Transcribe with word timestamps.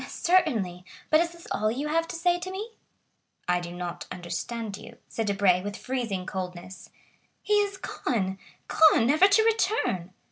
"Certainly; 0.09 0.83
but 1.11 1.19
is 1.19 1.29
this 1.29 1.45
all 1.51 1.69
you 1.69 1.87
have 1.89 2.07
to 2.07 2.15
say 2.15 2.39
to 2.39 2.49
me?" 2.49 2.71
"I 3.47 3.59
do 3.59 3.71
not 3.71 4.07
understand 4.11 4.75
you," 4.75 4.97
said 5.07 5.27
Debray 5.27 5.61
with 5.61 5.77
freezing 5.77 6.25
coldness. 6.25 6.89
"He 7.43 7.53
is 7.61 7.77
gone! 7.77 8.39
Gone, 8.67 9.05
never 9.05 9.27
to 9.27 9.43
return!" 9.43 10.11